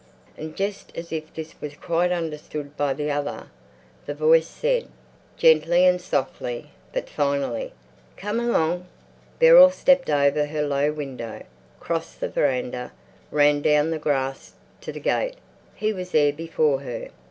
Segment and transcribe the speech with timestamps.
[0.35, 3.51] And just as if this was quite understood by the other,
[4.07, 4.87] the voice said,
[5.37, 7.71] gently and softly, but finally,
[8.17, 8.87] "Come along!"
[9.37, 11.43] Beryl stepped over her low window,
[11.79, 12.93] crossed the veranda,
[13.29, 15.35] ran down the grass to the gate.
[15.75, 17.09] He was there before her.